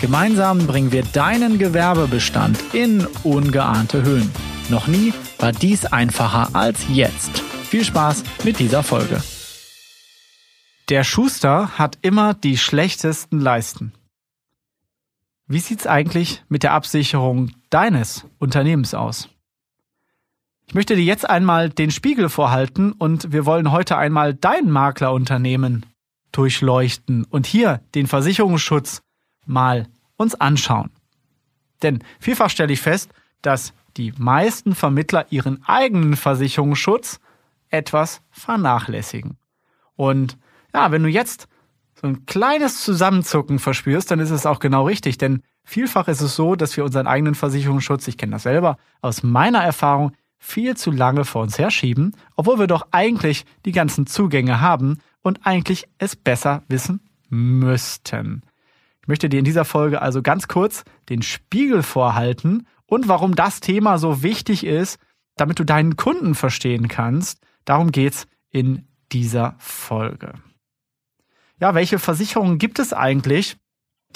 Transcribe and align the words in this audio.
Gemeinsam 0.00 0.66
bringen 0.66 0.92
wir 0.92 1.02
deinen 1.02 1.58
Gewerbebestand 1.58 2.58
in 2.72 3.06
ungeahnte 3.22 4.02
Höhen. 4.02 4.30
Noch 4.70 4.86
nie 4.86 5.12
war 5.38 5.52
dies 5.52 5.84
einfacher 5.84 6.54
als 6.54 6.86
jetzt. 6.88 7.40
Viel 7.40 7.84
Spaß 7.84 8.24
mit 8.42 8.58
dieser 8.58 8.82
Folge. 8.82 9.22
Der 10.88 11.04
Schuster 11.04 11.76
hat 11.76 11.98
immer 12.00 12.32
die 12.32 12.56
schlechtesten 12.56 13.40
Leisten. 13.40 13.92
Wie 15.46 15.58
sieht's 15.58 15.86
eigentlich 15.86 16.44
mit 16.48 16.62
der 16.62 16.72
Absicherung 16.72 17.50
deines 17.68 18.24
Unternehmens 18.38 18.94
aus? 18.94 19.28
Ich 20.66 20.72
möchte 20.72 20.96
dir 20.96 21.04
jetzt 21.04 21.28
einmal 21.28 21.68
den 21.68 21.90
Spiegel 21.90 22.30
vorhalten 22.30 22.92
und 22.92 23.32
wir 23.32 23.44
wollen 23.44 23.70
heute 23.70 23.98
einmal 23.98 24.32
dein 24.32 24.70
Maklerunternehmen 24.70 25.84
durchleuchten 26.32 27.24
und 27.24 27.46
hier 27.46 27.82
den 27.94 28.06
Versicherungsschutz 28.06 29.02
mal 29.46 29.88
uns 30.16 30.34
anschauen. 30.34 30.90
Denn 31.82 32.02
vielfach 32.18 32.50
stelle 32.50 32.72
ich 32.72 32.80
fest, 32.80 33.10
dass 33.42 33.72
die 33.96 34.12
meisten 34.16 34.74
Vermittler 34.74 35.26
ihren 35.30 35.64
eigenen 35.64 36.16
Versicherungsschutz 36.16 37.20
etwas 37.70 38.22
vernachlässigen. 38.30 39.38
Und 39.96 40.38
ja, 40.74 40.92
wenn 40.92 41.02
du 41.02 41.08
jetzt 41.08 41.48
so 42.00 42.06
ein 42.06 42.26
kleines 42.26 42.82
Zusammenzucken 42.82 43.58
verspürst, 43.58 44.10
dann 44.10 44.20
ist 44.20 44.30
es 44.30 44.46
auch 44.46 44.58
genau 44.58 44.86
richtig, 44.86 45.18
denn 45.18 45.42
vielfach 45.64 46.08
ist 46.08 46.20
es 46.20 46.36
so, 46.36 46.54
dass 46.54 46.76
wir 46.76 46.84
unseren 46.84 47.06
eigenen 47.06 47.34
Versicherungsschutz, 47.34 48.08
ich 48.08 48.16
kenne 48.16 48.32
das 48.32 48.44
selber 48.44 48.78
aus 49.02 49.22
meiner 49.22 49.62
Erfahrung, 49.62 50.12
viel 50.38 50.76
zu 50.76 50.90
lange 50.90 51.26
vor 51.26 51.42
uns 51.42 51.58
herschieben, 51.58 52.16
obwohl 52.34 52.58
wir 52.58 52.66
doch 52.66 52.88
eigentlich 52.92 53.44
die 53.66 53.72
ganzen 53.72 54.06
Zugänge 54.06 54.60
haben 54.60 54.98
und 55.20 55.46
eigentlich 55.46 55.86
es 55.98 56.16
besser 56.16 56.62
wissen 56.68 57.00
müssten. 57.28 58.42
Ich 59.02 59.08
möchte 59.08 59.28
dir 59.28 59.38
in 59.38 59.44
dieser 59.44 59.64
Folge 59.64 60.02
also 60.02 60.22
ganz 60.22 60.48
kurz 60.48 60.84
den 61.08 61.22
Spiegel 61.22 61.82
vorhalten 61.82 62.66
und 62.86 63.08
warum 63.08 63.34
das 63.34 63.60
Thema 63.60 63.98
so 63.98 64.22
wichtig 64.22 64.64
ist, 64.64 64.98
damit 65.36 65.58
du 65.58 65.64
deinen 65.64 65.96
Kunden 65.96 66.34
verstehen 66.34 66.88
kannst. 66.88 67.40
Darum 67.64 67.92
geht's 67.92 68.26
in 68.50 68.86
dieser 69.12 69.54
Folge. 69.58 70.34
Ja, 71.60 71.74
welche 71.74 71.98
Versicherungen 71.98 72.58
gibt 72.58 72.78
es 72.78 72.92
eigentlich, 72.92 73.56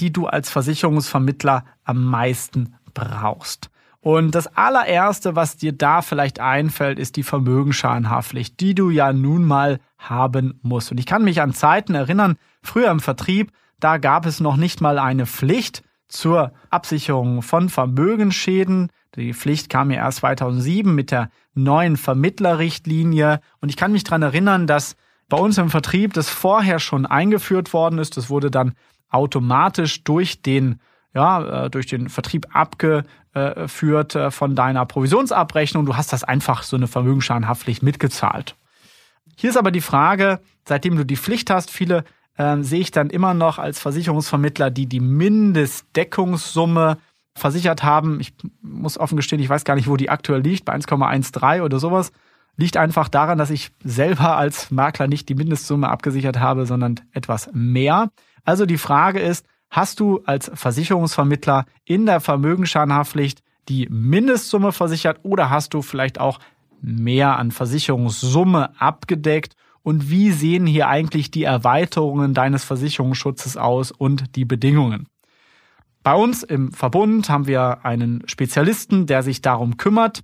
die 0.00 0.12
du 0.12 0.26
als 0.26 0.50
Versicherungsvermittler 0.50 1.64
am 1.84 2.04
meisten 2.04 2.74
brauchst? 2.92 3.70
Und 4.00 4.34
das 4.34 4.54
allererste, 4.54 5.34
was 5.34 5.56
dir 5.56 5.72
da 5.72 6.02
vielleicht 6.02 6.38
einfällt, 6.38 6.98
ist 6.98 7.16
die 7.16 7.22
Vermögensschadenhaftpflicht, 7.22 8.60
die 8.60 8.74
du 8.74 8.90
ja 8.90 9.14
nun 9.14 9.44
mal 9.44 9.80
haben 9.96 10.60
musst. 10.62 10.90
Und 10.90 10.98
ich 10.98 11.06
kann 11.06 11.24
mich 11.24 11.40
an 11.40 11.54
Zeiten 11.54 11.94
erinnern, 11.94 12.36
früher 12.62 12.90
im 12.90 13.00
Vertrieb, 13.00 13.50
da 13.80 13.98
gab 13.98 14.26
es 14.26 14.40
noch 14.40 14.56
nicht 14.56 14.80
mal 14.80 14.98
eine 14.98 15.26
Pflicht 15.26 15.82
zur 16.08 16.52
Absicherung 16.70 17.42
von 17.42 17.68
Vermögensschäden. 17.68 18.90
Die 19.16 19.34
Pflicht 19.34 19.68
kam 19.68 19.90
ja 19.90 19.98
erst 19.98 20.18
2007 20.18 20.94
mit 20.94 21.10
der 21.10 21.30
neuen 21.54 21.96
Vermittlerrichtlinie. 21.96 23.40
Und 23.60 23.68
ich 23.68 23.76
kann 23.76 23.92
mich 23.92 24.04
daran 24.04 24.22
erinnern, 24.22 24.66
dass 24.66 24.96
bei 25.28 25.36
uns 25.36 25.58
im 25.58 25.70
Vertrieb 25.70 26.12
das 26.12 26.28
vorher 26.28 26.78
schon 26.78 27.06
eingeführt 27.06 27.72
worden 27.72 27.98
ist. 27.98 28.16
Das 28.16 28.30
wurde 28.30 28.50
dann 28.50 28.74
automatisch 29.10 30.04
durch 30.04 30.42
den 30.42 30.80
ja, 31.14 31.66
äh, 31.66 31.70
durch 31.70 31.86
den 31.86 32.08
Vertrieb 32.08 32.48
abgeführt 32.54 34.16
äh, 34.16 34.30
von 34.30 34.54
deiner 34.56 34.84
Provisionsabrechnung. 34.84 35.86
Du 35.86 35.96
hast 35.96 36.12
das 36.12 36.24
einfach 36.24 36.64
so 36.64 36.76
eine 36.76 36.88
Vermögensschadenhaftpflicht 36.88 37.82
mitgezahlt. 37.82 38.56
Hier 39.36 39.50
ist 39.50 39.56
aber 39.56 39.70
die 39.70 39.80
Frage, 39.80 40.40
seitdem 40.66 40.96
du 40.96 41.04
die 41.04 41.16
Pflicht 41.16 41.50
hast, 41.50 41.70
viele 41.70 42.04
äh, 42.36 42.62
sehe 42.62 42.80
ich 42.80 42.90
dann 42.90 43.10
immer 43.10 43.34
noch 43.34 43.58
als 43.58 43.80
Versicherungsvermittler, 43.80 44.70
die 44.70 44.86
die 44.86 45.00
Mindestdeckungssumme 45.00 46.98
versichert 47.36 47.82
haben. 47.82 48.20
Ich 48.20 48.32
muss 48.62 48.98
offen 48.98 49.16
gestehen, 49.16 49.40
ich 49.40 49.48
weiß 49.48 49.64
gar 49.64 49.74
nicht, 49.74 49.88
wo 49.88 49.96
die 49.96 50.10
aktuell 50.10 50.40
liegt, 50.40 50.64
bei 50.64 50.74
1,13 50.74 51.62
oder 51.62 51.78
sowas. 51.78 52.12
Liegt 52.56 52.76
einfach 52.76 53.08
daran, 53.08 53.38
dass 53.38 53.50
ich 53.50 53.72
selber 53.82 54.36
als 54.36 54.70
Makler 54.70 55.08
nicht 55.08 55.28
die 55.28 55.34
Mindestsumme 55.34 55.88
abgesichert 55.88 56.38
habe, 56.38 56.66
sondern 56.66 57.00
etwas 57.12 57.50
mehr. 57.52 58.10
Also 58.44 58.64
die 58.66 58.78
Frage 58.78 59.18
ist, 59.18 59.44
hast 59.70 59.98
du 59.98 60.22
als 60.24 60.52
Versicherungsvermittler 60.54 61.66
in 61.84 62.06
der 62.06 62.20
Vermögensschadenhaftpflicht 62.20 63.42
die 63.68 63.88
Mindestsumme 63.90 64.70
versichert 64.70 65.18
oder 65.24 65.50
hast 65.50 65.74
du 65.74 65.82
vielleicht 65.82 66.20
auch 66.20 66.38
mehr 66.80 67.38
an 67.38 67.50
Versicherungssumme 67.50 68.78
abgedeckt 68.80 69.56
und 69.84 70.10
wie 70.10 70.32
sehen 70.32 70.66
hier 70.66 70.88
eigentlich 70.88 71.30
die 71.30 71.44
Erweiterungen 71.44 72.34
deines 72.34 72.64
Versicherungsschutzes 72.64 73.56
aus 73.56 73.92
und 73.92 74.34
die 74.34 74.46
Bedingungen. 74.46 75.06
Bei 76.02 76.14
uns 76.14 76.42
im 76.42 76.72
Verbund 76.72 77.28
haben 77.28 77.46
wir 77.46 77.84
einen 77.84 78.22
Spezialisten, 78.26 79.06
der 79.06 79.22
sich 79.22 79.42
darum 79.42 79.76
kümmert 79.76 80.22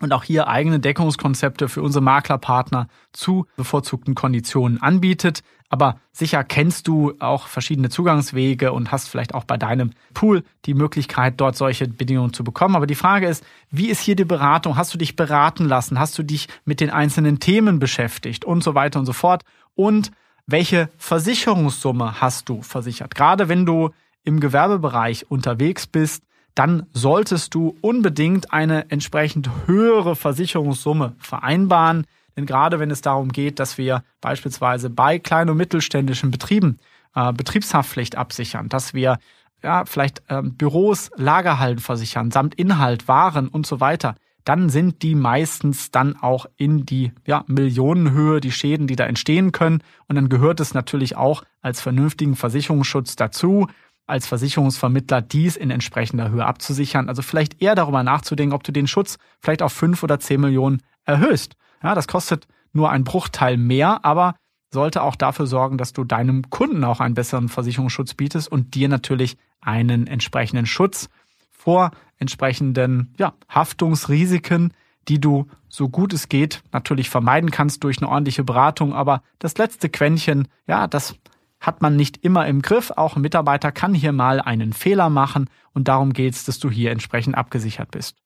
und 0.00 0.12
auch 0.12 0.24
hier 0.24 0.48
eigene 0.48 0.80
Deckungskonzepte 0.80 1.68
für 1.68 1.82
unsere 1.82 2.02
Maklerpartner 2.02 2.88
zu 3.12 3.46
bevorzugten 3.56 4.14
Konditionen 4.14 4.80
anbietet. 4.80 5.42
Aber 5.70 6.00
sicher 6.12 6.44
kennst 6.44 6.88
du 6.88 7.12
auch 7.18 7.46
verschiedene 7.46 7.90
Zugangswege 7.90 8.72
und 8.72 8.90
hast 8.90 9.08
vielleicht 9.08 9.34
auch 9.34 9.44
bei 9.44 9.58
deinem 9.58 9.90
Pool 10.14 10.42
die 10.64 10.74
Möglichkeit, 10.74 11.34
dort 11.38 11.56
solche 11.56 11.86
Bedingungen 11.86 12.32
zu 12.32 12.42
bekommen. 12.42 12.74
Aber 12.74 12.86
die 12.86 12.94
Frage 12.94 13.28
ist, 13.28 13.44
wie 13.70 13.88
ist 13.88 14.00
hier 14.00 14.16
die 14.16 14.24
Beratung? 14.24 14.76
Hast 14.76 14.94
du 14.94 14.98
dich 14.98 15.14
beraten 15.14 15.66
lassen? 15.66 15.98
Hast 15.98 16.16
du 16.18 16.22
dich 16.22 16.48
mit 16.64 16.80
den 16.80 16.90
einzelnen 16.90 17.38
Themen 17.38 17.78
beschäftigt 17.78 18.44
und 18.44 18.62
so 18.62 18.74
weiter 18.74 18.98
und 18.98 19.06
so 19.06 19.12
fort? 19.12 19.42
Und 19.74 20.10
welche 20.46 20.88
Versicherungssumme 20.96 22.22
hast 22.22 22.48
du 22.48 22.62
versichert? 22.62 23.14
Gerade 23.14 23.50
wenn 23.50 23.66
du 23.66 23.90
im 24.24 24.40
Gewerbebereich 24.40 25.30
unterwegs 25.30 25.86
bist, 25.86 26.22
dann 26.58 26.86
solltest 26.92 27.54
du 27.54 27.76
unbedingt 27.82 28.52
eine 28.52 28.90
entsprechend 28.90 29.48
höhere 29.66 30.16
Versicherungssumme 30.16 31.14
vereinbaren. 31.18 32.04
Denn 32.36 32.46
gerade 32.46 32.80
wenn 32.80 32.90
es 32.90 33.00
darum 33.00 33.30
geht, 33.30 33.60
dass 33.60 33.78
wir 33.78 34.02
beispielsweise 34.20 34.90
bei 34.90 35.20
kleinen 35.20 35.50
und 35.50 35.56
mittelständischen 35.56 36.32
Betrieben 36.32 36.78
äh, 37.14 37.32
Betriebshaftpflicht 37.32 38.16
absichern, 38.16 38.68
dass 38.68 38.92
wir 38.92 39.18
ja, 39.62 39.84
vielleicht 39.84 40.22
äh, 40.26 40.42
Büros, 40.42 41.12
Lagerhallen 41.14 41.78
versichern, 41.78 42.32
samt 42.32 42.56
Inhalt, 42.56 43.06
Waren 43.06 43.46
und 43.46 43.64
so 43.64 43.78
weiter, 43.78 44.16
dann 44.42 44.68
sind 44.68 45.02
die 45.02 45.14
meistens 45.14 45.92
dann 45.92 46.16
auch 46.16 46.46
in 46.56 46.84
die 46.86 47.12
ja, 47.24 47.44
Millionenhöhe, 47.46 48.40
die 48.40 48.50
Schäden, 48.50 48.88
die 48.88 48.96
da 48.96 49.04
entstehen 49.04 49.52
können. 49.52 49.82
Und 50.08 50.16
dann 50.16 50.28
gehört 50.28 50.58
es 50.58 50.74
natürlich 50.74 51.16
auch 51.16 51.44
als 51.60 51.80
vernünftigen 51.80 52.34
Versicherungsschutz 52.34 53.14
dazu, 53.14 53.68
als 54.08 54.26
Versicherungsvermittler 54.26 55.20
dies 55.20 55.56
in 55.56 55.70
entsprechender 55.70 56.30
Höhe 56.30 56.44
abzusichern. 56.44 57.08
Also 57.08 57.22
vielleicht 57.22 57.60
eher 57.62 57.74
darüber 57.74 58.02
nachzudenken, 58.02 58.54
ob 58.54 58.64
du 58.64 58.72
den 58.72 58.86
Schutz 58.86 59.18
vielleicht 59.40 59.62
auf 59.62 59.72
fünf 59.72 60.02
oder 60.02 60.18
zehn 60.18 60.40
Millionen 60.40 60.82
erhöhst. 61.04 61.54
Ja, 61.82 61.94
das 61.94 62.08
kostet 62.08 62.46
nur 62.72 62.90
einen 62.90 63.04
Bruchteil 63.04 63.56
mehr, 63.56 64.04
aber 64.04 64.34
sollte 64.72 65.02
auch 65.02 65.16
dafür 65.16 65.46
sorgen, 65.46 65.78
dass 65.78 65.92
du 65.92 66.04
deinem 66.04 66.50
Kunden 66.50 66.84
auch 66.84 67.00
einen 67.00 67.14
besseren 67.14 67.48
Versicherungsschutz 67.48 68.14
bietest 68.14 68.50
und 68.50 68.74
dir 68.74 68.88
natürlich 68.88 69.36
einen 69.60 70.06
entsprechenden 70.06 70.66
Schutz 70.66 71.08
vor 71.50 71.90
entsprechenden 72.18 73.14
ja, 73.18 73.34
Haftungsrisiken, 73.48 74.72
die 75.08 75.20
du 75.20 75.46
so 75.68 75.88
gut 75.88 76.12
es 76.12 76.28
geht 76.28 76.62
natürlich 76.72 77.10
vermeiden 77.10 77.50
kannst 77.50 77.84
durch 77.84 77.98
eine 77.98 78.08
ordentliche 78.08 78.44
Beratung. 78.44 78.94
Aber 78.94 79.22
das 79.38 79.56
letzte 79.58 79.88
Quäntchen, 79.88 80.48
ja, 80.66 80.86
das 80.86 81.14
hat 81.60 81.82
man 81.82 81.96
nicht 81.96 82.24
immer 82.24 82.46
im 82.46 82.62
Griff. 82.62 82.92
Auch 82.96 83.16
ein 83.16 83.22
Mitarbeiter 83.22 83.72
kann 83.72 83.94
hier 83.94 84.12
mal 84.12 84.40
einen 84.40 84.72
Fehler 84.72 85.10
machen 85.10 85.50
und 85.72 85.88
darum 85.88 86.12
geht 86.12 86.34
es, 86.34 86.44
dass 86.44 86.58
du 86.58 86.70
hier 86.70 86.90
entsprechend 86.90 87.36
abgesichert 87.36 87.90
bist. 87.90 88.16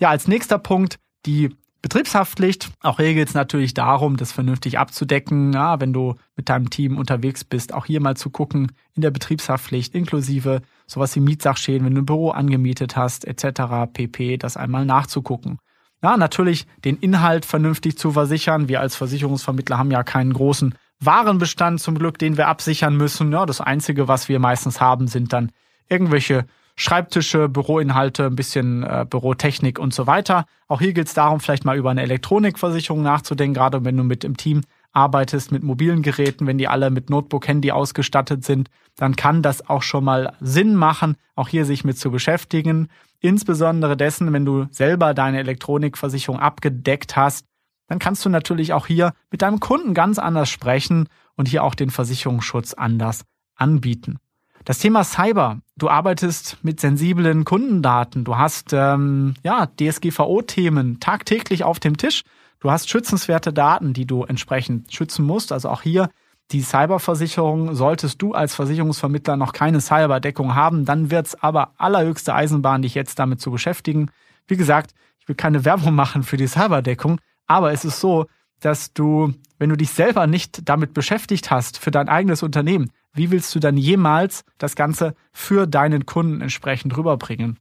Ja, 0.00 0.10
als 0.10 0.28
nächster 0.28 0.58
Punkt 0.58 0.98
die 1.26 1.56
Betriebshaftpflicht. 1.82 2.70
Auch 2.80 2.98
hier 2.98 3.12
geht 3.12 3.28
es 3.28 3.34
natürlich 3.34 3.74
darum, 3.74 4.16
das 4.16 4.30
vernünftig 4.30 4.78
abzudecken. 4.78 5.52
Ja, 5.52 5.80
wenn 5.80 5.92
du 5.92 6.14
mit 6.36 6.48
deinem 6.48 6.70
Team 6.70 6.96
unterwegs 6.96 7.44
bist, 7.44 7.74
auch 7.74 7.86
hier 7.86 8.00
mal 8.00 8.16
zu 8.16 8.30
gucken 8.30 8.70
in 8.94 9.02
der 9.02 9.10
Betriebshaftpflicht 9.10 9.94
inklusive 9.94 10.62
sowas 10.86 11.14
wie 11.16 11.20
Mietsachschäden, 11.20 11.84
wenn 11.84 11.94
du 11.94 12.02
ein 12.02 12.06
Büro 12.06 12.30
angemietet 12.30 12.96
hast, 12.96 13.26
etc. 13.26 13.92
pp. 13.92 14.36
Das 14.36 14.56
einmal 14.56 14.86
nachzugucken. 14.86 15.58
Ja, 16.02 16.16
natürlich 16.16 16.66
den 16.84 16.96
Inhalt 16.96 17.44
vernünftig 17.44 17.98
zu 17.98 18.12
versichern. 18.12 18.68
Wir 18.68 18.80
als 18.80 18.94
Versicherungsvermittler 18.94 19.78
haben 19.78 19.90
ja 19.90 20.04
keinen 20.04 20.32
großen 20.32 20.74
Warenbestand 21.04 21.80
zum 21.80 21.98
Glück, 21.98 22.18
den 22.18 22.36
wir 22.36 22.48
absichern 22.48 22.96
müssen. 22.96 23.32
Ja, 23.32 23.46
das 23.46 23.60
Einzige, 23.60 24.08
was 24.08 24.28
wir 24.28 24.38
meistens 24.38 24.80
haben, 24.80 25.08
sind 25.08 25.32
dann 25.32 25.52
irgendwelche 25.88 26.46
Schreibtische, 26.76 27.48
Büroinhalte, 27.48 28.26
ein 28.26 28.36
bisschen 28.36 28.82
äh, 28.82 29.04
Bürotechnik 29.08 29.78
und 29.78 29.92
so 29.92 30.06
weiter. 30.06 30.46
Auch 30.68 30.80
hier 30.80 30.94
gilt 30.94 31.08
es 31.08 31.14
darum, 31.14 31.40
vielleicht 31.40 31.64
mal 31.64 31.76
über 31.76 31.90
eine 31.90 32.02
Elektronikversicherung 32.02 33.02
nachzudenken, 33.02 33.54
gerade 33.54 33.84
wenn 33.84 33.96
du 33.96 34.04
mit 34.04 34.24
im 34.24 34.36
Team 34.36 34.62
arbeitest, 34.92 35.52
mit 35.52 35.62
mobilen 35.62 36.02
Geräten, 36.02 36.46
wenn 36.46 36.58
die 36.58 36.68
alle 36.68 36.90
mit 36.90 37.10
Notebook, 37.10 37.46
Handy 37.48 37.72
ausgestattet 37.72 38.44
sind, 38.44 38.68
dann 38.96 39.16
kann 39.16 39.42
das 39.42 39.68
auch 39.68 39.82
schon 39.82 40.04
mal 40.04 40.34
Sinn 40.40 40.74
machen, 40.74 41.16
auch 41.34 41.48
hier 41.48 41.64
sich 41.64 41.84
mit 41.84 41.98
zu 41.98 42.10
beschäftigen. 42.10 42.88
Insbesondere 43.20 43.96
dessen, 43.96 44.32
wenn 44.32 44.44
du 44.44 44.66
selber 44.70 45.14
deine 45.14 45.38
Elektronikversicherung 45.38 46.40
abgedeckt 46.40 47.16
hast, 47.16 47.46
dann 47.88 47.98
kannst 47.98 48.24
du 48.24 48.28
natürlich 48.28 48.72
auch 48.72 48.86
hier 48.86 49.12
mit 49.30 49.42
deinem 49.42 49.60
Kunden 49.60 49.94
ganz 49.94 50.18
anders 50.18 50.48
sprechen 50.48 51.08
und 51.36 51.48
hier 51.48 51.64
auch 51.64 51.74
den 51.74 51.90
Versicherungsschutz 51.90 52.74
anders 52.74 53.24
anbieten. 53.56 54.18
Das 54.64 54.78
Thema 54.78 55.02
Cyber. 55.02 55.60
Du 55.76 55.88
arbeitest 55.88 56.58
mit 56.62 56.78
sensiblen 56.78 57.44
Kundendaten. 57.44 58.24
Du 58.24 58.36
hast 58.36 58.72
ähm, 58.72 59.34
ja 59.42 59.66
DSGVO-Themen 59.66 61.00
tagtäglich 61.00 61.64
auf 61.64 61.80
dem 61.80 61.96
Tisch. 61.96 62.22
Du 62.60 62.70
hast 62.70 62.88
schützenswerte 62.88 63.52
Daten, 63.52 63.92
die 63.92 64.06
du 64.06 64.22
entsprechend 64.22 64.92
schützen 64.94 65.24
musst. 65.24 65.50
Also 65.50 65.68
auch 65.68 65.82
hier 65.82 66.10
die 66.52 66.62
Cyberversicherung. 66.62 67.74
Solltest 67.74 68.22
du 68.22 68.34
als 68.34 68.54
Versicherungsvermittler 68.54 69.36
noch 69.36 69.52
keine 69.52 69.80
Cyberdeckung 69.80 70.54
haben, 70.54 70.84
dann 70.84 71.10
wird 71.10 71.26
es 71.26 71.42
aber 71.42 71.72
allerhöchste 71.78 72.34
Eisenbahn, 72.34 72.82
dich 72.82 72.94
jetzt 72.94 73.18
damit 73.18 73.40
zu 73.40 73.50
beschäftigen. 73.50 74.10
Wie 74.46 74.56
gesagt, 74.56 74.92
ich 75.18 75.28
will 75.28 75.36
keine 75.36 75.64
Werbung 75.64 75.94
machen 75.94 76.22
für 76.22 76.36
die 76.36 76.46
Cyberdeckung, 76.46 77.20
aber 77.46 77.72
es 77.72 77.84
ist 77.84 78.00
so, 78.00 78.26
dass 78.60 78.92
du, 78.92 79.34
wenn 79.58 79.70
du 79.70 79.76
dich 79.76 79.90
selber 79.90 80.26
nicht 80.26 80.68
damit 80.68 80.94
beschäftigt 80.94 81.50
hast 81.50 81.78
für 81.78 81.90
dein 81.90 82.08
eigenes 82.08 82.42
Unternehmen, 82.42 82.90
wie 83.12 83.30
willst 83.30 83.54
du 83.54 83.60
dann 83.60 83.76
jemals 83.76 84.44
das 84.58 84.76
Ganze 84.76 85.14
für 85.32 85.66
deinen 85.66 86.06
Kunden 86.06 86.40
entsprechend 86.40 86.96
rüberbringen? 86.96 87.58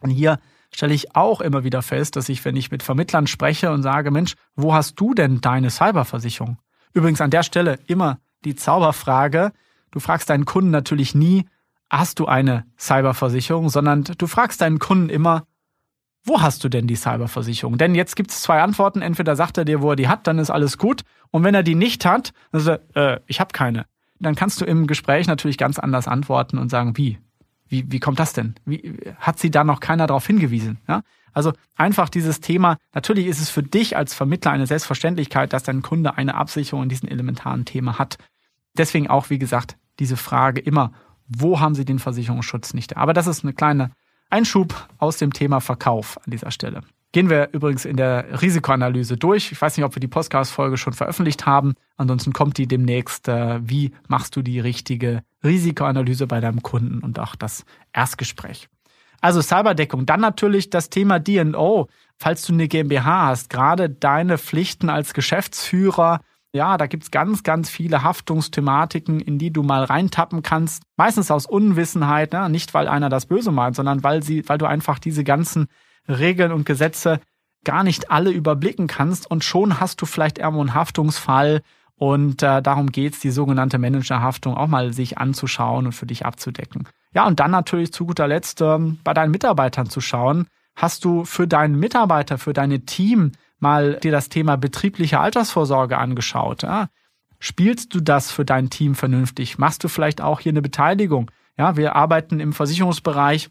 Und 0.00 0.10
hier 0.10 0.38
stelle 0.74 0.94
ich 0.94 1.14
auch 1.14 1.40
immer 1.40 1.64
wieder 1.64 1.82
fest, 1.82 2.16
dass 2.16 2.28
ich, 2.28 2.44
wenn 2.44 2.56
ich 2.56 2.70
mit 2.70 2.82
Vermittlern 2.82 3.26
spreche 3.26 3.70
und 3.70 3.82
sage, 3.82 4.10
Mensch, 4.10 4.34
wo 4.56 4.74
hast 4.74 4.98
du 5.00 5.14
denn 5.14 5.40
deine 5.40 5.70
Cyberversicherung? 5.70 6.58
Übrigens 6.92 7.20
an 7.20 7.30
der 7.30 7.42
Stelle 7.42 7.78
immer 7.86 8.18
die 8.44 8.56
Zauberfrage. 8.56 9.52
Du 9.90 10.00
fragst 10.00 10.30
deinen 10.30 10.44
Kunden 10.44 10.70
natürlich 10.70 11.14
nie, 11.14 11.46
hast 11.90 12.18
du 12.18 12.26
eine 12.26 12.64
Cyberversicherung, 12.78 13.68
sondern 13.68 14.04
du 14.04 14.26
fragst 14.26 14.60
deinen 14.60 14.78
Kunden 14.78 15.08
immer, 15.08 15.44
wo 16.26 16.42
hast 16.42 16.64
du 16.64 16.68
denn 16.68 16.86
die 16.86 16.96
Cyberversicherung? 16.96 17.78
Denn 17.78 17.94
jetzt 17.94 18.16
gibt 18.16 18.30
es 18.30 18.42
zwei 18.42 18.60
Antworten. 18.60 19.00
Entweder 19.00 19.36
sagt 19.36 19.58
er 19.58 19.64
dir, 19.64 19.80
wo 19.80 19.90
er 19.90 19.96
die 19.96 20.08
hat, 20.08 20.26
dann 20.26 20.38
ist 20.38 20.50
alles 20.50 20.76
gut. 20.76 21.02
Und 21.30 21.44
wenn 21.44 21.54
er 21.54 21.62
die 21.62 21.74
nicht 21.74 22.04
hat, 22.04 22.32
dann 22.52 22.60
sagt 22.60 22.82
er, 22.94 23.14
äh, 23.14 23.20
ich 23.26 23.40
habe 23.40 23.52
keine 23.52 23.86
dann 24.20 24.34
kannst 24.34 24.60
du 24.60 24.64
im 24.64 24.86
Gespräch 24.86 25.26
natürlich 25.26 25.58
ganz 25.58 25.78
anders 25.78 26.08
antworten 26.08 26.58
und 26.58 26.70
sagen, 26.70 26.96
wie? 26.96 27.18
Wie, 27.68 27.90
wie 27.90 27.98
kommt 27.98 28.20
das 28.20 28.32
denn? 28.32 28.54
Wie, 28.64 28.96
hat 29.18 29.40
sie 29.40 29.50
da 29.50 29.64
noch 29.64 29.80
keiner 29.80 30.06
darauf 30.06 30.26
hingewiesen? 30.26 30.78
Ja? 30.86 31.02
Also 31.32 31.52
einfach 31.74 32.08
dieses 32.08 32.40
Thema, 32.40 32.78
natürlich 32.94 33.26
ist 33.26 33.40
es 33.40 33.50
für 33.50 33.62
dich 33.62 33.96
als 33.96 34.14
Vermittler 34.14 34.52
eine 34.52 34.66
Selbstverständlichkeit, 34.66 35.52
dass 35.52 35.64
dein 35.64 35.82
Kunde 35.82 36.16
eine 36.16 36.36
Absicherung 36.36 36.84
in 36.84 36.88
diesem 36.88 37.08
elementaren 37.08 37.64
Thema 37.64 37.98
hat. 37.98 38.18
Deswegen 38.78 39.08
auch, 39.08 39.30
wie 39.30 39.38
gesagt, 39.38 39.76
diese 39.98 40.16
Frage 40.16 40.60
immer, 40.60 40.92
wo 41.26 41.58
haben 41.58 41.74
sie 41.74 41.84
den 41.84 41.98
Versicherungsschutz 41.98 42.72
nicht? 42.72 42.96
Aber 42.96 43.12
das 43.12 43.26
ist 43.26 43.42
eine 43.42 43.52
kleine 43.52 43.90
Einschub 44.30 44.88
aus 44.98 45.18
dem 45.18 45.32
Thema 45.32 45.60
Verkauf 45.60 46.18
an 46.24 46.30
dieser 46.30 46.50
Stelle. 46.50 46.82
Gehen 47.12 47.30
wir 47.30 47.48
übrigens 47.52 47.84
in 47.84 47.96
der 47.96 48.42
Risikoanalyse 48.42 49.16
durch. 49.16 49.50
Ich 49.50 49.60
weiß 49.60 49.76
nicht, 49.76 49.84
ob 49.86 49.94
wir 49.94 50.00
die 50.00 50.08
Podcast-Folge 50.08 50.76
schon 50.76 50.92
veröffentlicht 50.92 51.46
haben. 51.46 51.74
Ansonsten 51.96 52.32
kommt 52.32 52.58
die 52.58 52.66
demnächst. 52.66 53.28
Äh, 53.28 53.60
wie 53.62 53.92
machst 54.06 54.36
du 54.36 54.42
die 54.42 54.60
richtige 54.60 55.22
Risikoanalyse 55.42 56.26
bei 56.26 56.40
deinem 56.40 56.62
Kunden 56.62 56.98
und 56.98 57.18
auch 57.18 57.34
das 57.34 57.64
Erstgespräch? 57.92 58.68
Also 59.22 59.40
Cyberdeckung. 59.40 60.04
Dann 60.04 60.20
natürlich 60.20 60.68
das 60.68 60.90
Thema 60.90 61.18
D&O. 61.18 61.86
Falls 62.18 62.42
du 62.42 62.52
eine 62.52 62.68
GmbH 62.68 63.28
hast, 63.28 63.50
gerade 63.50 63.88
deine 63.88 64.36
Pflichten 64.36 64.90
als 64.90 65.14
Geschäftsführer, 65.14 66.20
ja, 66.52 66.76
da 66.76 66.86
gibt's 66.86 67.10
ganz, 67.10 67.42
ganz 67.42 67.68
viele 67.68 68.02
Haftungsthematiken, 68.02 69.20
in 69.20 69.38
die 69.38 69.52
du 69.52 69.62
mal 69.62 69.84
reintappen 69.84 70.42
kannst. 70.42 70.82
Meistens 70.96 71.30
aus 71.30 71.46
Unwissenheit, 71.46 72.32
ne? 72.32 72.48
nicht 72.48 72.72
weil 72.74 72.88
einer 72.88 73.08
das 73.08 73.26
böse 73.26 73.52
meint, 73.52 73.76
sondern 73.76 74.02
weil 74.02 74.22
sie, 74.22 74.48
weil 74.48 74.58
du 74.58 74.66
einfach 74.66 74.98
diese 74.98 75.24
ganzen 75.24 75.66
Regeln 76.08 76.52
und 76.52 76.64
Gesetze 76.66 77.20
gar 77.64 77.82
nicht 77.82 78.10
alle 78.10 78.30
überblicken 78.30 78.86
kannst 78.86 79.30
und 79.30 79.44
schon 79.44 79.80
hast 79.80 80.00
du 80.00 80.06
vielleicht 80.06 80.38
irgendwo 80.38 80.60
einen 80.60 80.74
Haftungsfall 80.74 81.62
und 81.96 82.42
äh, 82.42 82.62
darum 82.62 82.92
geht's, 82.92 83.20
die 83.20 83.30
sogenannte 83.30 83.78
Managerhaftung 83.78 84.54
auch 84.54 84.68
mal 84.68 84.92
sich 84.92 85.18
anzuschauen 85.18 85.86
und 85.86 85.92
für 85.92 86.06
dich 86.06 86.24
abzudecken. 86.24 86.88
Ja, 87.14 87.26
und 87.26 87.40
dann 87.40 87.50
natürlich 87.50 87.92
zu 87.92 88.06
guter 88.06 88.28
Letzt 88.28 88.60
ähm, 88.60 88.98
bei 89.02 89.14
deinen 89.14 89.30
Mitarbeitern 89.30 89.88
zu 89.88 90.00
schauen, 90.00 90.46
hast 90.76 91.04
du 91.04 91.24
für 91.24 91.48
deinen 91.48 91.78
Mitarbeiter, 91.78 92.38
für 92.38 92.52
deine 92.52 92.84
Team 92.84 93.32
mal 93.58 93.94
dir 94.02 94.12
das 94.12 94.28
Thema 94.28 94.56
betriebliche 94.56 95.20
Altersvorsorge 95.20 95.98
angeschaut? 95.98 96.62
Ja? 96.62 96.88
Spielst 97.38 97.94
du 97.94 98.00
das 98.00 98.30
für 98.30 98.44
dein 98.44 98.70
Team 98.70 98.94
vernünftig? 98.94 99.58
Machst 99.58 99.84
du 99.84 99.88
vielleicht 99.88 100.20
auch 100.20 100.40
hier 100.40 100.52
eine 100.52 100.62
Beteiligung? 100.62 101.30
Ja, 101.58 101.76
wir 101.76 101.96
arbeiten 101.96 102.40
im 102.40 102.52
Versicherungsbereich 102.52 103.48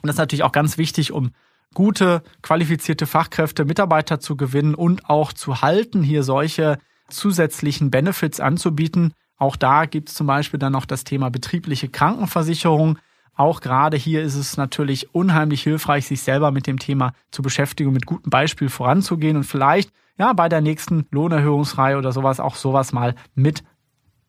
und 0.00 0.06
das 0.08 0.14
ist 0.14 0.20
natürlich 0.20 0.42
auch 0.42 0.52
ganz 0.52 0.78
wichtig, 0.78 1.12
um 1.12 1.30
gute, 1.74 2.22
qualifizierte 2.42 3.06
Fachkräfte, 3.06 3.64
Mitarbeiter 3.64 4.20
zu 4.20 4.36
gewinnen 4.36 4.74
und 4.74 5.08
auch 5.08 5.32
zu 5.32 5.62
halten, 5.62 6.02
hier 6.02 6.22
solche 6.22 6.78
zusätzlichen 7.08 7.90
Benefits 7.90 8.40
anzubieten. 8.40 9.12
Auch 9.36 9.56
da 9.56 9.86
gibt 9.86 10.08
es 10.08 10.14
zum 10.14 10.26
Beispiel 10.26 10.58
dann 10.58 10.72
noch 10.72 10.86
das 10.86 11.04
Thema 11.04 11.30
betriebliche 11.30 11.88
Krankenversicherung. 11.88 12.98
Auch 13.34 13.60
gerade 13.60 13.96
hier 13.96 14.22
ist 14.22 14.34
es 14.34 14.56
natürlich 14.56 15.14
unheimlich 15.14 15.62
hilfreich, 15.62 16.06
sich 16.06 16.22
selber 16.22 16.50
mit 16.50 16.66
dem 16.66 16.78
Thema 16.78 17.14
zu 17.30 17.42
beschäftigen, 17.42 17.92
mit 17.92 18.06
gutem 18.06 18.30
Beispiel 18.30 18.68
voranzugehen 18.68 19.36
und 19.36 19.44
vielleicht 19.44 19.90
ja 20.18 20.32
bei 20.34 20.48
der 20.48 20.60
nächsten 20.60 21.06
Lohnerhöhungsreihe 21.10 21.96
oder 21.96 22.12
sowas 22.12 22.40
auch 22.40 22.56
sowas 22.56 22.92
mal 22.92 23.14
mit 23.34 23.64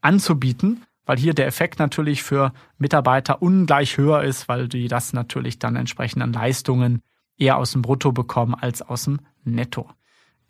anzubieten, 0.01 0.83
weil 1.05 1.17
hier 1.17 1.33
der 1.33 1.47
Effekt 1.47 1.79
natürlich 1.79 2.23
für 2.23 2.53
Mitarbeiter 2.77 3.41
ungleich 3.41 3.97
höher 3.97 4.23
ist, 4.23 4.47
weil 4.47 4.69
die 4.69 4.87
das 4.87 5.11
natürlich 5.11 5.59
dann 5.59 5.75
entsprechend 5.75 6.23
an 6.23 6.33
Leistungen 6.33 7.01
eher 7.37 7.57
aus 7.57 7.71
dem 7.71 7.81
Brutto 7.81 8.11
bekommen 8.11 8.55
als 8.55 8.81
aus 8.81 9.03
dem 9.05 9.19
Netto. 9.43 9.89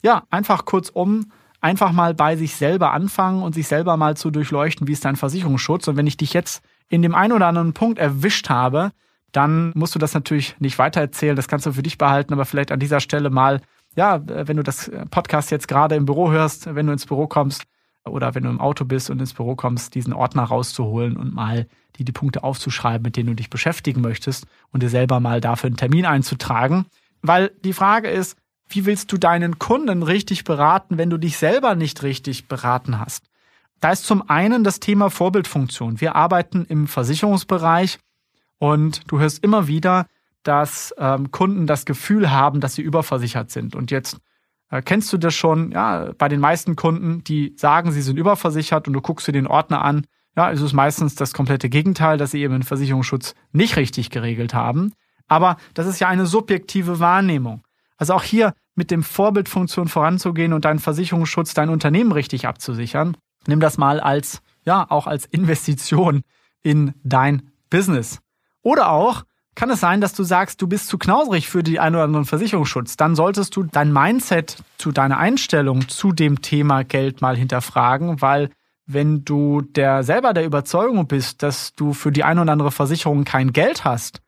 Ja, 0.03 0.23
einfach 0.29 0.65
kurzum, 0.65 1.31
einfach 1.61 1.91
mal 1.91 2.13
bei 2.13 2.35
sich 2.35 2.55
selber 2.55 2.91
anfangen 2.91 3.41
und 3.41 3.55
sich 3.55 3.67
selber 3.67 3.97
mal 3.97 4.17
zu 4.17 4.31
durchleuchten, 4.31 4.87
wie 4.87 4.91
ist 4.91 5.05
dein 5.05 5.15
Versicherungsschutz. 5.15 5.87
Und 5.87 5.95
wenn 5.95 6.07
ich 6.07 6.17
dich 6.17 6.33
jetzt 6.33 6.61
in 6.89 7.01
dem 7.01 7.15
einen 7.15 7.33
oder 7.33 7.47
anderen 7.47 7.73
Punkt 7.73 7.99
erwischt 7.99 8.49
habe, 8.49 8.91
dann 9.31 9.71
musst 9.75 9.95
du 9.95 9.99
das 9.99 10.13
natürlich 10.13 10.55
nicht 10.59 10.77
weitererzählen, 10.77 11.35
das 11.35 11.47
kannst 11.47 11.65
du 11.65 11.73
für 11.73 11.83
dich 11.83 11.97
behalten, 11.97 12.33
aber 12.33 12.45
vielleicht 12.45 12.71
an 12.71 12.79
dieser 12.79 12.99
Stelle 12.99 13.29
mal, 13.29 13.61
ja, 13.95 14.21
wenn 14.25 14.57
du 14.57 14.63
das 14.63 14.91
Podcast 15.11 15.51
jetzt 15.51 15.67
gerade 15.67 15.95
im 15.95 16.05
Büro 16.05 16.31
hörst, 16.31 16.73
wenn 16.73 16.85
du 16.87 16.93
ins 16.93 17.05
Büro 17.05 17.27
kommst 17.27 17.63
oder 18.05 18.35
wenn 18.35 18.43
du 18.43 18.49
im 18.49 18.61
Auto 18.61 18.85
bist 18.85 19.09
und 19.09 19.19
ins 19.19 19.33
Büro 19.33 19.55
kommst, 19.55 19.95
diesen 19.95 20.13
Ordner 20.13 20.43
rauszuholen 20.43 21.17
und 21.17 21.33
mal 21.33 21.67
die, 21.97 22.05
die 22.05 22.11
Punkte 22.11 22.43
aufzuschreiben, 22.43 23.03
mit 23.03 23.17
denen 23.17 23.27
du 23.27 23.35
dich 23.35 23.49
beschäftigen 23.49 24.01
möchtest 24.01 24.45
und 24.71 24.83
dir 24.83 24.89
selber 24.89 25.19
mal 25.19 25.41
dafür 25.41 25.67
einen 25.67 25.77
Termin 25.77 26.05
einzutragen. 26.05 26.85
Weil 27.21 27.51
die 27.63 27.73
Frage 27.73 28.09
ist, 28.09 28.37
wie 28.67 28.85
willst 28.85 29.11
du 29.11 29.17
deinen 29.17 29.59
Kunden 29.59 30.03
richtig 30.03 30.43
beraten, 30.43 30.97
wenn 30.97 31.09
du 31.09 31.17
dich 31.17 31.37
selber 31.37 31.75
nicht 31.75 32.03
richtig 32.03 32.47
beraten 32.47 32.99
hast? 32.99 33.25
Da 33.83 33.91
ist 33.91 34.05
zum 34.05 34.29
einen 34.29 34.63
das 34.63 34.79
Thema 34.79 35.09
Vorbildfunktion. 35.09 35.99
Wir 35.99 36.15
arbeiten 36.15 36.63
im 36.63 36.87
Versicherungsbereich 36.87 37.99
und 38.57 39.01
du 39.11 39.19
hörst 39.19 39.43
immer 39.43 39.67
wieder, 39.67 40.05
dass 40.43 40.95
ähm, 40.97 41.31
Kunden 41.31 41.67
das 41.67 41.83
Gefühl 41.83 42.31
haben, 42.31 42.61
dass 42.61 42.75
sie 42.75 42.81
überversichert 42.81 43.51
sind. 43.51 43.75
Und 43.75 43.91
jetzt 43.91 44.19
äh, 44.69 44.81
kennst 44.81 45.11
du 45.11 45.17
das 45.17 45.35
schon, 45.35 45.73
ja, 45.73 46.13
bei 46.17 46.29
den 46.29 46.39
meisten 46.39 46.77
Kunden, 46.77 47.25
die 47.25 47.55
sagen, 47.57 47.91
sie 47.91 48.01
sind 48.01 48.15
überversichert 48.15 48.87
und 48.87 48.93
du 48.93 49.01
guckst 49.01 49.27
dir 49.27 49.33
den 49.33 49.47
Ordner 49.47 49.81
an, 49.81 50.05
ja, 50.37 50.47
ist 50.47 50.61
es 50.61 50.71
meistens 50.71 51.15
das 51.15 51.33
komplette 51.33 51.67
Gegenteil, 51.67 52.17
dass 52.17 52.31
sie 52.31 52.41
eben 52.41 52.53
den 52.53 52.63
Versicherungsschutz 52.63 53.35
nicht 53.51 53.75
richtig 53.75 54.11
geregelt 54.11 54.53
haben. 54.53 54.93
Aber 55.27 55.57
das 55.73 55.87
ist 55.87 55.99
ja 55.99 56.07
eine 56.07 56.25
subjektive 56.25 57.01
Wahrnehmung. 57.01 57.63
Also 57.97 58.13
auch 58.13 58.23
hier 58.23 58.53
mit 58.75 58.91
dem 58.91 59.03
Vorbildfunktion 59.03 59.89
voranzugehen 59.89 60.53
und 60.53 60.63
deinen 60.63 60.79
Versicherungsschutz, 60.79 61.53
dein 61.53 61.67
Unternehmen 61.67 62.13
richtig 62.13 62.47
abzusichern. 62.47 63.17
Nimm 63.47 63.59
das 63.59 63.77
mal 63.77 63.99
als, 63.99 64.41
ja, 64.65 64.85
auch 64.89 65.07
als 65.07 65.25
Investition 65.25 66.23
in 66.61 66.93
dein 67.03 67.51
Business. 67.69 68.19
Oder 68.61 68.91
auch, 68.91 69.23
kann 69.55 69.69
es 69.69 69.79
sein, 69.79 70.01
dass 70.01 70.13
du 70.13 70.23
sagst, 70.23 70.61
du 70.61 70.67
bist 70.67 70.87
zu 70.87 70.97
knausrig 70.97 71.47
für 71.47 71.61
die 71.61 71.79
ein 71.79 71.93
oder 71.93 72.05
anderen 72.05 72.25
Versicherungsschutz. 72.25 72.97
Dann 72.97 73.15
solltest 73.15 73.55
du 73.55 73.63
dein 73.63 73.93
Mindset 73.93 74.57
zu 74.77 74.91
deiner 74.91 75.17
Einstellung 75.17 75.87
zu 75.87 76.11
dem 76.11 76.41
Thema 76.41 76.83
Geld 76.83 77.21
mal 77.21 77.37
hinterfragen, 77.37 78.21
weil 78.21 78.49
wenn 78.85 79.23
du 79.23 79.61
der 79.61 80.03
selber 80.03 80.33
der 80.33 80.45
Überzeugung 80.45 81.07
bist, 81.07 81.43
dass 81.43 81.73
du 81.75 81.93
für 81.93 82.11
die 82.11 82.23
ein 82.23 82.39
oder 82.39 82.51
andere 82.51 82.71
Versicherung 82.71 83.25
kein 83.25 83.53
Geld 83.53 83.85
hast, 83.85 84.21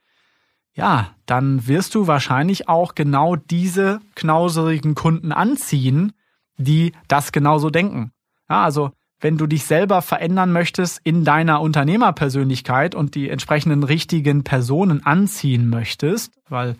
ja, 0.74 1.12
dann 1.26 1.68
wirst 1.68 1.96
du 1.96 2.08
wahrscheinlich 2.08 2.70
auch 2.70 2.96
genau 2.96 3.36
diese 3.36 4.02
knauserigen 4.16 4.94
Kunden 4.94 5.32
anziehen, 5.32 6.14
die 6.58 6.94
das 7.08 7.32
genauso 7.32 7.70
denken. 7.70 8.12
Ja, 8.50 8.64
also 8.64 8.92
wenn 9.20 9.38
du 9.38 9.48
dich 9.48 9.66
selber 9.66 10.02
verändern 10.02 10.52
möchtest 10.52 11.00
in 11.04 11.24
deiner 11.24 11.62
Unternehmerpersönlichkeit 11.62 12.96
und 12.96 13.16
die 13.16 13.30
entsprechenden 13.30 13.84
richtigen 13.84 14.44
Personen 14.44 15.06
anziehen 15.06 15.70
möchtest, 15.70 16.34
weil 16.50 16.76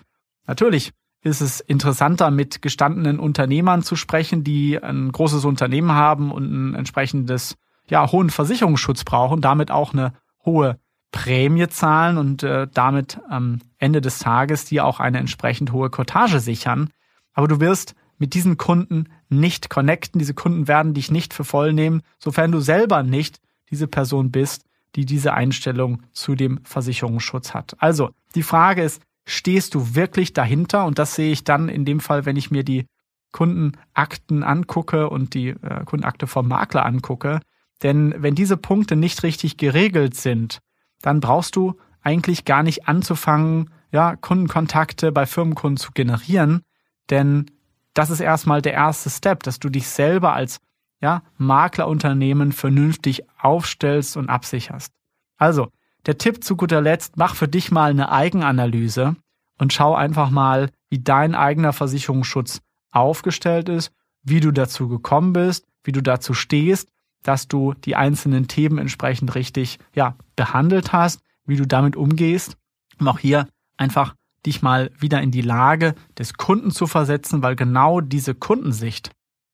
natürlich 0.46 0.92
ist 1.24 1.42
es 1.42 1.60
interessanter, 1.60 2.30
mit 2.30 2.62
gestandenen 2.62 3.20
Unternehmern 3.20 3.82
zu 3.82 3.96
sprechen, 3.96 4.44
die 4.44 4.82
ein 4.82 5.12
großes 5.12 5.44
Unternehmen 5.44 5.92
haben 5.92 6.32
und 6.32 6.52
ein 6.52 6.76
entsprechendes, 6.76 7.56
ja, 7.90 8.12
hohen 8.12 8.30
Versicherungsschutz 8.30 9.04
brauchen, 9.04 9.42
damit 9.42 9.72
auch 9.72 9.94
eine 9.94 10.14
hohe 10.46 10.78
Prämie 11.12 11.68
zahlen 11.68 12.18
und 12.18 12.44
äh, 12.44 12.68
damit 12.72 13.20
am 13.28 13.60
Ende 13.80 14.02
des 14.02 14.20
Tages 14.20 14.66
dir 14.66 14.86
auch 14.86 15.00
eine 15.00 15.18
entsprechend 15.18 15.72
hohe 15.72 15.90
Cottage 15.90 16.40
sichern. 16.40 16.90
Aber 17.34 17.48
du 17.48 17.60
wirst 17.60 17.96
mit 18.18 18.34
diesen 18.34 18.58
Kunden 18.58 19.06
nicht 19.30 19.70
connecten. 19.70 20.20
Diese 20.20 20.34
Kunden 20.34 20.68
werden 20.68 20.94
dich 20.94 21.12
nicht 21.12 21.34
für 21.34 21.44
voll 21.44 21.74
nehmen, 21.74 22.02
sofern 22.18 22.52
du 22.52 22.60
selber 22.60 23.04
nicht 23.04 23.40
diese 23.70 23.88
Person 23.88 24.32
bist, 24.32 24.64
die 24.96 25.06
diese 25.06 25.34
Einstellung 25.34 26.04
zu 26.12 26.36
dem 26.36 26.60
Versicherungsschutz 26.64 27.54
hat. 27.54 27.76
Also, 27.80 28.12
die 28.36 28.44
Frage 28.44 28.84
ist, 28.84 29.02
stehst 29.26 29.76
du 29.76 29.96
wirklich 29.96 30.34
dahinter? 30.34 30.86
Und 30.86 31.00
das 31.00 31.16
sehe 31.16 31.32
ich 31.32 31.44
dann 31.44 31.70
in 31.70 31.86
dem 31.86 32.00
Fall, 32.00 32.26
wenn 32.26 32.38
ich 32.38 32.52
mir 32.52 32.64
die 32.64 32.86
Kundenakten 33.32 34.44
angucke 34.44 35.10
und 35.10 35.34
die 35.34 35.50
äh, 35.50 35.84
Kundenakte 35.84 36.28
vom 36.28 36.48
Makler 36.48 36.86
angucke. 36.86 37.42
Denn 37.84 38.16
wenn 38.18 38.36
diese 38.36 38.56
Punkte 38.56 38.96
nicht 38.96 39.24
richtig 39.24 39.58
geregelt 39.58 40.16
sind, 40.16 40.60
dann 41.02 41.20
brauchst 41.20 41.56
du 41.58 41.76
eigentlich 42.02 42.46
gar 42.46 42.64
nicht 42.64 42.88
anzufangen, 42.88 43.72
ja, 43.92 44.16
Kundenkontakte 44.16 45.12
bei 45.12 45.26
Firmenkunden 45.26 45.78
zu 45.78 45.92
generieren, 45.92 46.62
denn 47.10 47.52
das 47.96 48.12
ist 48.12 48.20
erstmal 48.20 48.62
der 48.62 48.74
erste 48.74 49.10
Step, 49.10 49.42
dass 49.44 49.60
du 49.60 49.70
dich 49.70 49.88
selber 49.88 50.34
als 50.34 50.60
ja, 51.02 51.24
Maklerunternehmen 51.38 52.52
vernünftig 52.52 53.24
aufstellst 53.40 54.18
und 54.18 54.30
absicherst. 54.30 54.94
Also, 55.38 55.70
der 56.06 56.18
Tipp 56.18 56.44
zu 56.44 56.56
guter 56.56 56.82
Letzt, 56.82 57.18
mach 57.18 57.36
für 57.36 57.48
dich 57.48 57.72
mal 57.72 57.90
eine 57.90 58.12
Eigenanalyse 58.12 59.16
und 59.58 59.74
schau 59.74 59.96
einfach 59.96 60.30
mal, 60.30 60.70
wie 60.90 61.00
dein 61.00 61.36
eigener 61.36 61.74
Versicherungsschutz 61.74 62.62
aufgestellt 62.92 63.70
ist, 63.70 63.92
wie 64.24 64.40
du 64.40 64.52
dazu 64.52 64.88
gekommen 64.88 65.34
bist, 65.34 65.66
wie 65.84 65.92
du 65.92 66.02
dazu 66.02 66.34
stehst, 66.34 66.90
dass 67.24 67.48
du 67.48 67.74
die 67.74 67.96
einzelnen 67.96 68.48
Themen 68.48 68.78
entsprechend 68.78 69.36
richtig 69.36 69.80
ja, 69.94 70.16
behandelt 70.36 70.94
hast, 70.94 71.22
wie 71.46 71.56
du 71.56 71.66
damit 71.66 71.96
umgehst, 71.96 72.58
um 73.00 73.08
auch 73.08 73.20
hier 73.20 73.48
einfach 73.78 74.16
dich 74.46 74.62
mal 74.62 74.92
wieder 74.98 75.22
in 75.22 75.32
die 75.32 75.42
Lage 75.42 75.96
des 76.18 76.36
Kunden 76.36 76.72
zu 76.72 76.88
versetzen, 76.88 77.44
weil 77.44 77.56
genau 77.56 78.02
diese 78.02 78.36
Kundensicht, 78.36 79.12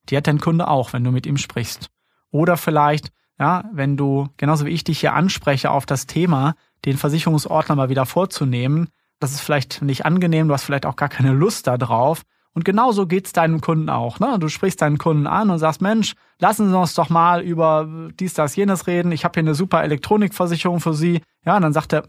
die 0.09 0.17
hat 0.17 0.27
dein 0.27 0.39
Kunde 0.39 0.67
auch, 0.67 0.93
wenn 0.93 1.03
du 1.03 1.11
mit 1.11 1.25
ihm 1.25 1.37
sprichst. 1.37 1.89
Oder 2.31 2.57
vielleicht, 2.57 3.11
ja, 3.39 3.63
wenn 3.73 3.97
du, 3.97 4.29
genauso 4.37 4.65
wie 4.65 4.71
ich 4.71 4.83
dich 4.83 4.99
hier 4.99 5.13
anspreche 5.13 5.71
auf 5.71 5.85
das 5.85 6.07
Thema, 6.07 6.55
den 6.85 6.97
Versicherungsordner 6.97 7.75
mal 7.75 7.89
wieder 7.89 8.05
vorzunehmen, 8.05 8.89
das 9.19 9.31
ist 9.31 9.41
vielleicht 9.41 9.81
nicht 9.81 10.05
angenehm, 10.05 10.47
du 10.47 10.53
hast 10.53 10.63
vielleicht 10.63 10.85
auch 10.85 10.95
gar 10.95 11.09
keine 11.09 11.31
Lust 11.31 11.67
darauf. 11.67 12.23
Und 12.53 12.65
genauso 12.65 13.07
geht's 13.07 13.31
deinem 13.31 13.61
Kunden 13.61 13.89
auch. 13.89 14.19
Ne? 14.19 14.37
Du 14.39 14.49
sprichst 14.49 14.81
deinen 14.81 14.97
Kunden 14.97 15.25
an 15.25 15.49
und 15.49 15.59
sagst, 15.59 15.81
Mensch, 15.81 16.15
lassen 16.39 16.69
Sie 16.69 16.77
uns 16.77 16.95
doch 16.95 17.09
mal 17.09 17.41
über 17.41 18.09
dies, 18.19 18.33
das, 18.33 18.55
jenes 18.57 18.87
reden. 18.87 19.13
Ich 19.13 19.23
habe 19.23 19.35
hier 19.35 19.43
eine 19.43 19.55
super 19.55 19.83
Elektronikversicherung 19.83 20.81
für 20.81 20.93
Sie. 20.93 21.21
Ja, 21.45 21.55
und 21.55 21.61
dann 21.61 21.71
sagt 21.71 21.93
er, 21.93 22.03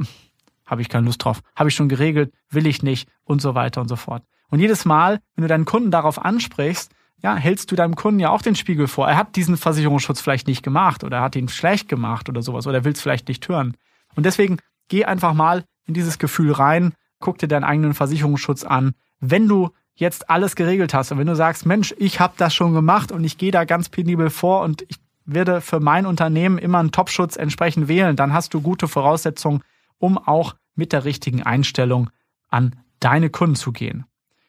habe 0.73 0.83
ich 0.83 0.89
keine 0.89 1.07
Lust 1.07 1.25
drauf, 1.25 1.43
habe 1.55 1.69
ich 1.69 1.77
schon 1.77 1.89
geregelt, 1.89 2.33
will 2.51 2.67
ich 2.67 2.83
nicht 2.83 3.09
und 3.25 3.41
so 3.41 3.55
weiter 3.55 3.81
und 3.81 3.89
so 3.89 3.97
fort. 3.97 4.25
Und 4.51 4.59
jedes 4.59 4.85
Mal, 4.85 5.21
wenn 5.37 5.43
du 5.43 5.49
deinen 5.49 5.65
Kunden 5.65 5.91
darauf 5.91 6.23
ansprichst, 6.23 6.93
ja, 7.23 7.37
hältst 7.37 7.71
du 7.71 7.77
deinem 7.77 7.95
Kunden 7.95 8.19
ja 8.19 8.31
auch 8.31 8.43
den 8.43 8.57
Spiegel 8.57 8.89
vor. 8.89 9.09
Er 9.09 9.17
hat 9.17 9.37
diesen 9.37 9.57
Versicherungsschutz 9.57 10.21
vielleicht 10.21 10.49
nicht 10.49 10.63
gemacht 10.63 11.05
oder 11.05 11.19
er 11.19 11.23
hat 11.23 11.37
ihn 11.37 11.49
schlecht 11.49 11.89
gemacht 11.89 12.29
oder 12.29 12.43
sowas 12.43 12.67
oder 12.67 12.79
er 12.79 12.85
will 12.85 12.93
es 12.93 13.01
vielleicht 13.01 13.29
nicht 13.29 13.49
hören. 13.49 13.77
Und 14.17 14.27
deswegen 14.27 14.59
geh 14.89 15.05
einfach 15.05 15.33
mal 15.33 15.65
in 15.87 15.95
dieses 15.95 16.19
Gefühl 16.19 16.53
rein, 16.53 16.95
guck 17.21 17.39
dir 17.39 17.49
deinen 17.49 17.65
eigenen 17.65 17.95
Versicherungsschutz 17.95 18.65
an. 18.65 18.95
Wenn 19.21 19.47
du 19.47 19.71
jetzt 19.95 20.31
alles 20.31 20.57
geregelt 20.57 20.95
hast 20.95 21.13
und 21.13 21.19
wenn 21.19 21.27
du 21.27 21.37
sagst, 21.37 21.65
Mensch, 21.65 21.95
ich 21.99 22.19
habe 22.19 22.35
das 22.37 22.55
schon 22.55 22.75
gemacht 22.75 23.13
und 23.13 23.25
ich 23.25 23.39
gehe 23.39 23.53
da 23.53 23.65
ganz 23.65 23.89
penibel 23.89 24.31
vor 24.31 24.63
und 24.63 24.83
ich 24.89 24.97
werde 25.25 25.61
für 25.61 25.81
mein 25.81 26.07
Unternehmen 26.07 26.59
immer 26.59 26.79
einen 26.79 26.93
Topschutz 26.93 27.37
entsprechend 27.37 27.89
wählen, 27.89 28.17
dann 28.17 28.33
hast 28.33 28.55
du 28.55 28.61
gute 28.61 28.89
Voraussetzungen, 28.89 29.63
um 29.99 30.19
auch 30.19 30.55
mit 30.75 30.93
der 30.93 31.05
richtigen 31.05 31.43
Einstellung 31.43 32.11
an 32.49 32.77
deine 33.01 33.31
Kunden 33.31 33.57
zu 33.57 33.73
gehen. 33.73 34.05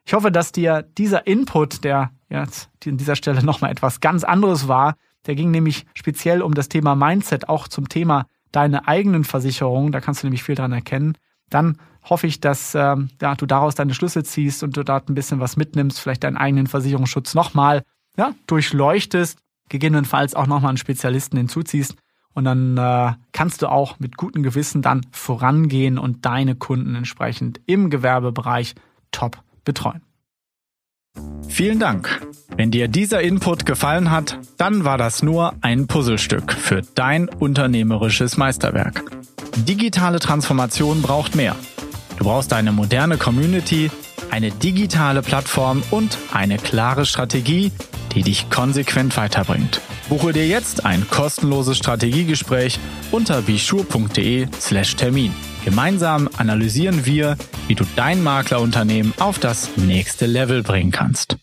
Ich 0.06 0.14
hoffe, 0.14 0.32
dass 0.32 0.52
dir 0.52 0.84
dieser 0.98 1.28
Input, 1.28 1.84
der 1.84 2.12
jetzt 2.30 2.70
an 2.86 2.98
dieser 2.98 3.16
Stelle 3.16 3.44
nochmal 3.44 3.72
etwas 3.72 4.02
ganz 4.02 4.24
anderes 4.24 4.68
war, 4.68 4.96
der 5.26 5.36
ging 5.36 5.52
nämlich 5.52 5.86
speziell 5.94 6.42
um 6.42 6.54
das 6.54 6.68
Thema 6.68 6.96
Mindset, 6.96 7.48
auch 7.48 7.68
zum 7.68 7.88
Thema 7.88 8.26
deine 8.52 8.88
eigenen 8.88 9.24
Versicherungen, 9.24 9.92
da 9.92 10.02
kannst 10.02 10.22
du 10.22 10.28
nämlich 10.28 10.44
viel 10.44 10.56
dran 10.56 10.74
erkennen. 10.74 11.18
Dann 11.50 11.78
hoffe 12.04 12.28
ich, 12.28 12.42
dass 12.42 12.76
ähm, 12.76 13.10
ja, 13.22 13.36
du 13.36 13.46
daraus 13.46 13.76
deine 13.76 13.94
Schlüsse 13.94 14.24
ziehst 14.24 14.64
und 14.64 14.76
du 14.76 14.84
dort 14.84 15.10
ein 15.10 15.16
bisschen 15.16 15.40
was 15.40 15.56
mitnimmst, 15.56 16.00
vielleicht 16.00 16.24
deinen 16.24 16.38
eigenen 16.38 16.68
Versicherungsschutz 16.68 17.34
nochmal 17.36 17.84
ja, 18.18 18.36
durchleuchtest, 18.48 19.40
gegebenenfalls 19.70 20.36
auch 20.36 20.46
nochmal 20.46 20.70
einen 20.70 20.78
Spezialisten 20.78 21.38
hinzuziehst 21.38 21.96
und 22.34 22.46
dann 22.46 22.78
äh, 22.78 23.14
kannst 23.32 23.62
du 23.62 23.68
auch 23.68 24.00
mit 24.00 24.18
gutem 24.18 24.44
Gewissen 24.44 24.82
dann 24.82 25.06
vorangehen 25.12 25.98
und 25.98 26.26
deine 26.26 26.56
Kunden 26.56 26.96
entsprechend 26.96 27.62
im 27.66 27.90
Gewerbebereich 27.90 28.76
top 29.12 29.42
betreuen. 29.64 30.02
Vielen 31.48 31.80
Dank. 31.80 32.22
Wenn 32.56 32.72
dir 32.72 32.88
dieser 32.88 33.22
Input 33.22 33.66
gefallen 33.66 34.10
hat, 34.10 34.40
dann 34.58 34.86
war 34.86 34.98
das 34.98 35.22
nur 35.22 35.54
ein 35.62 35.88
Puzzlestück 35.88 36.54
für 36.54 36.82
dein 36.96 37.30
unternehmerisches 37.30 38.38
Meisterwerk. 38.38 39.04
Digitale 39.56 40.20
Transformation 40.20 41.02
braucht 41.02 41.36
mehr. 41.36 41.56
Du 42.18 42.26
brauchst 42.26 42.54
eine 42.54 42.72
moderne 42.72 43.18
Community, 43.18 43.92
eine 44.32 44.52
digitale 44.52 45.22
Plattform 45.22 45.84
und 45.92 46.18
eine 46.32 46.58
klare 46.58 47.06
Strategie, 47.06 47.72
die 48.16 48.24
dich 48.24 48.50
konsequent 48.50 49.16
weiterbringt. 49.16 49.82
Buche 50.14 50.32
dir 50.32 50.46
jetzt 50.46 50.86
ein 50.86 51.08
kostenloses 51.10 51.76
Strategiegespräch 51.76 52.78
unter 53.10 53.42
bischur.de/slash 53.42 54.96
Termin. 54.96 55.34
Gemeinsam 55.66 56.30
analysieren 56.38 57.08
wir, 57.08 57.36
wie 57.68 57.74
du 57.74 57.84
dein 57.96 58.22
Maklerunternehmen 58.22 59.16
auf 59.18 59.40
das 59.40 59.76
nächste 59.76 60.28
Level 60.28 60.62
bringen 60.62 60.92
kannst. 60.92 61.38